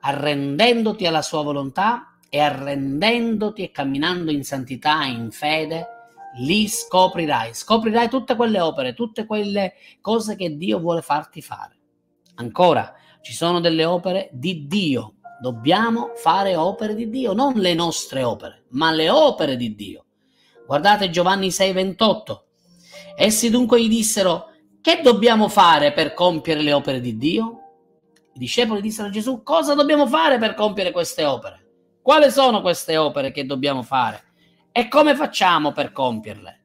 Arrendendoti 0.00 1.06
alla 1.06 1.22
sua 1.22 1.42
volontà 1.42 2.18
e 2.28 2.38
arrendendoti 2.38 3.62
e 3.62 3.70
camminando 3.70 4.30
in 4.30 4.44
santità 4.44 5.04
e 5.04 5.10
in 5.10 5.30
fede, 5.30 5.86
lì 6.36 6.68
scoprirai, 6.68 7.52
scoprirai 7.52 8.08
tutte 8.08 8.36
quelle 8.36 8.60
opere, 8.60 8.94
tutte 8.94 9.26
quelle 9.26 9.74
cose 10.00 10.36
che 10.36 10.56
Dio 10.56 10.78
vuole 10.78 11.02
farti 11.02 11.42
fare. 11.42 11.76
Ancora, 12.36 12.94
ci 13.20 13.32
sono 13.32 13.60
delle 13.60 13.84
opere 13.84 14.30
di 14.32 14.66
Dio. 14.66 15.16
Dobbiamo 15.40 16.12
fare 16.14 16.54
opere 16.54 16.94
di 16.94 17.08
Dio, 17.08 17.32
non 17.32 17.54
le 17.54 17.74
nostre 17.74 18.22
opere, 18.22 18.64
ma 18.70 18.92
le 18.92 19.10
opere 19.10 19.56
di 19.56 19.74
Dio. 19.74 20.04
Guardate 20.66 21.10
Giovanni 21.10 21.50
6:28. 21.50 22.44
Essi 23.16 23.50
dunque 23.50 23.82
gli 23.82 23.88
dissero: 23.88 24.49
che 24.80 25.00
dobbiamo 25.02 25.48
fare 25.48 25.92
per 25.92 26.14
compiere 26.14 26.62
le 26.62 26.72
opere 26.72 27.00
di 27.00 27.16
Dio? 27.16 27.60
I 28.32 28.38
discepoli 28.38 28.80
dissero 28.80 29.08
a 29.08 29.10
Gesù, 29.10 29.42
cosa 29.42 29.74
dobbiamo 29.74 30.06
fare 30.06 30.38
per 30.38 30.54
compiere 30.54 30.90
queste 30.90 31.24
opere? 31.24 31.66
Quali 32.00 32.30
sono 32.30 32.60
queste 32.60 32.96
opere 32.96 33.30
che 33.30 33.44
dobbiamo 33.44 33.82
fare? 33.82 34.24
E 34.72 34.88
come 34.88 35.14
facciamo 35.14 35.72
per 35.72 35.92
compierle? 35.92 36.58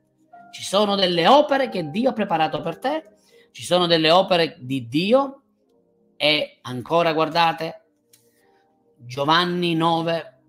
Ci 0.51 0.63
sono 0.63 0.95
delle 0.95 1.27
opere 1.27 1.69
che 1.69 1.89
Dio 1.89 2.11
ha 2.11 2.13
preparato 2.13 2.61
per 2.61 2.79
te, 2.79 3.15
ci 3.51 3.63
sono 3.63 3.87
delle 3.87 4.11
opere 4.11 4.55
di 4.59 4.87
Dio 4.87 5.41
e 6.15 6.59
ancora 6.61 7.11
guardate 7.11 7.83
Giovanni 8.97 9.75
9 9.75 10.39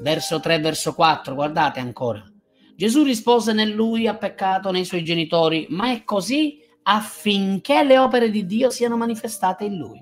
verso 0.00 0.40
3 0.40 0.58
verso 0.58 0.94
4, 0.94 1.34
guardate 1.34 1.80
ancora. 1.80 2.27
Gesù 2.78 3.02
rispose 3.02 3.52
né 3.52 3.66
lui 3.66 4.06
ha 4.06 4.14
peccato 4.14 4.70
né 4.70 4.78
i 4.78 4.84
suoi 4.84 5.02
genitori, 5.02 5.66
ma 5.70 5.90
è 5.90 6.04
così 6.04 6.60
affinché 6.84 7.82
le 7.82 7.98
opere 7.98 8.30
di 8.30 8.46
Dio 8.46 8.70
siano 8.70 8.96
manifestate 8.96 9.64
in 9.64 9.74
lui. 9.74 10.00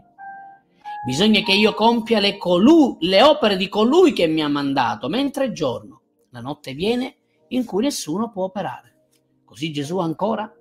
Bisogna 1.07 1.41
che 1.41 1.55
io 1.55 1.73
compia 1.73 2.21
le, 2.21 2.37
colu- 2.37 2.99
le 3.01 3.23
opere 3.23 3.57
di 3.57 3.71
colui 3.71 4.12
che 4.12 4.27
mi 4.27 4.43
ha 4.43 4.49
mandato, 4.49 5.09
mentre 5.09 5.47
è 5.47 5.53
giorno. 5.53 6.03
La 6.33 6.43
notte 6.43 6.75
viene 6.75 7.17
in 7.49 7.65
cui 7.65 7.85
nessuno 7.85 8.31
può 8.31 8.45
operare. 8.45 9.07
Così 9.43 9.73
Gesù 9.73 9.97
ancora 9.97 10.53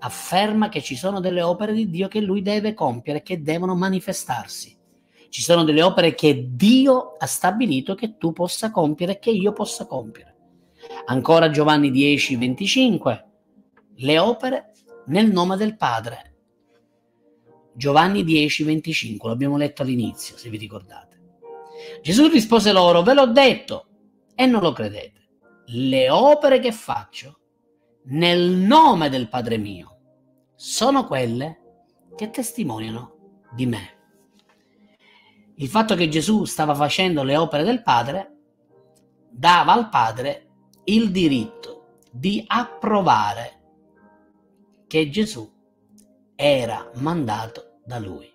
afferma 0.00 0.68
che 0.68 0.82
ci 0.82 0.96
sono 0.96 1.20
delle 1.20 1.42
opere 1.42 1.74
di 1.74 1.88
Dio 1.88 2.08
che 2.08 2.20
lui 2.20 2.42
deve 2.42 2.74
compiere, 2.74 3.22
che 3.22 3.40
devono 3.40 3.76
manifestarsi. 3.76 4.76
Ci 5.28 5.42
sono 5.42 5.62
delle 5.62 5.82
opere 5.82 6.16
che 6.16 6.48
Dio 6.50 7.14
ha 7.16 7.26
stabilito 7.26 7.94
che 7.94 8.16
tu 8.16 8.32
possa 8.32 8.72
compiere, 8.72 9.20
che 9.20 9.30
io 9.30 9.52
possa 9.52 9.86
compiere. 9.86 10.32
Ancora 11.04 11.50
Giovanni 11.50 11.90
10, 11.90 12.36
25. 12.36 13.24
Le 13.96 14.18
opere 14.18 14.72
nel 15.06 15.30
nome 15.30 15.56
del 15.56 15.76
Padre. 15.76 16.30
Giovanni 17.74 18.22
10, 18.22 18.64
25, 18.64 19.28
l'abbiamo 19.28 19.56
letto 19.56 19.82
all'inizio, 19.82 20.36
se 20.36 20.48
vi 20.48 20.58
ricordate. 20.58 21.20
Gesù 22.02 22.28
rispose 22.28 22.70
loro, 22.72 23.02
ve 23.02 23.14
l'ho 23.14 23.26
detto 23.26 23.86
e 24.34 24.46
non 24.46 24.60
lo 24.60 24.72
credete. 24.72 25.28
Le 25.66 26.10
opere 26.10 26.60
che 26.60 26.70
faccio 26.70 27.38
nel 28.04 28.50
nome 28.50 29.08
del 29.08 29.28
Padre 29.28 29.56
mio 29.58 29.98
sono 30.54 31.06
quelle 31.06 31.58
che 32.14 32.30
testimoniano 32.30 33.46
di 33.54 33.66
me. 33.66 33.98
Il 35.56 35.68
fatto 35.68 35.94
che 35.94 36.08
Gesù 36.08 36.44
stava 36.44 36.74
facendo 36.74 37.22
le 37.22 37.36
opere 37.36 37.64
del 37.64 37.82
Padre 37.82 38.36
dava 39.30 39.72
al 39.72 39.88
Padre 39.88 40.51
il 40.84 41.12
diritto 41.12 42.00
di 42.10 42.42
approvare 42.46 43.60
che 44.88 45.08
Gesù 45.08 45.48
era 46.34 46.90
mandato 46.94 47.78
da 47.84 47.98
lui. 47.98 48.31